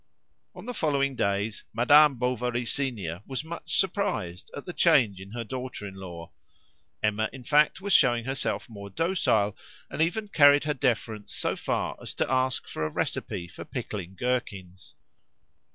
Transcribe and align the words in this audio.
On 0.55 0.65
the 0.65 0.73
following 0.73 1.15
days 1.15 1.63
Madame 1.73 2.15
Bovary 2.15 2.65
senior 2.65 3.21
was 3.27 3.43
much 3.43 3.77
surprised 3.77 4.49
at 4.57 4.65
the 4.65 4.73
change 4.73 5.21
in 5.21 5.29
her 5.33 5.43
daughter 5.43 5.85
in 5.87 5.93
law. 5.93 6.31
Emma, 7.03 7.29
in 7.31 7.43
fact, 7.43 7.81
was 7.81 7.93
showing 7.93 8.25
herself 8.25 8.67
more 8.67 8.89
docile, 8.89 9.55
and 9.91 10.01
even 10.01 10.27
carried 10.27 10.63
her 10.63 10.73
deference 10.73 11.35
so 11.35 11.55
far 11.55 11.95
as 12.01 12.15
to 12.15 12.27
ask 12.31 12.67
for 12.67 12.83
a 12.83 12.89
recipe 12.89 13.47
for 13.47 13.63
pickling 13.63 14.15
gherkins. 14.15 14.95